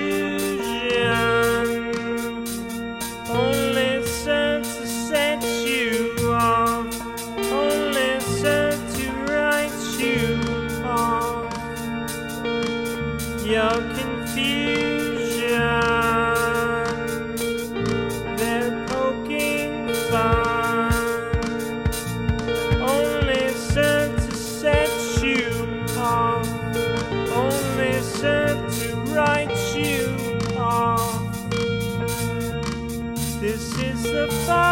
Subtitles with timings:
[3.29, 6.87] only serves to set you off,
[7.39, 10.41] only serves to write you
[10.85, 11.53] off.
[13.45, 15.02] You're confused.
[33.53, 34.72] This is the fire.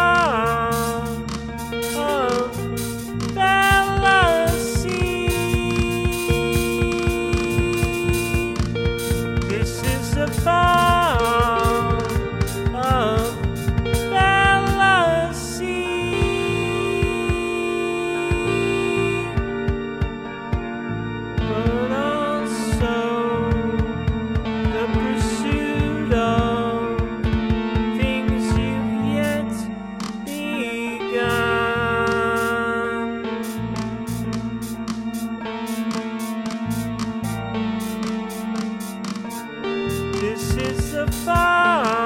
[41.05, 42.00] the fire.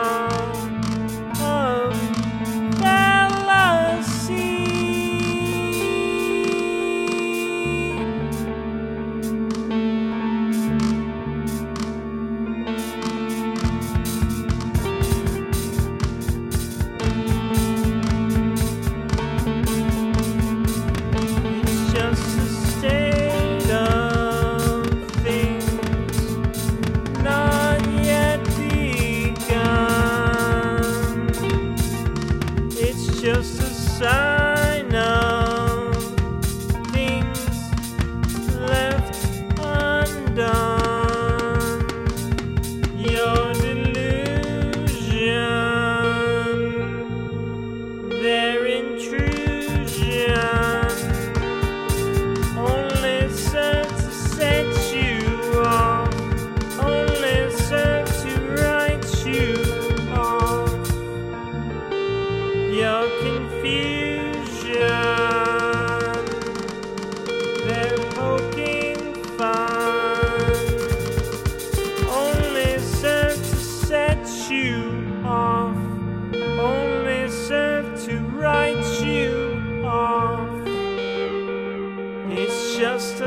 [33.26, 33.65] just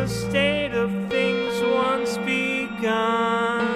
[0.08, 3.66] state of things once begun.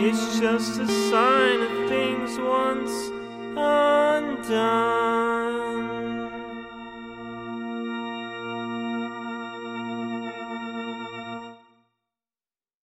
[0.00, 3.10] It's just a sign of things once
[3.56, 4.97] undone.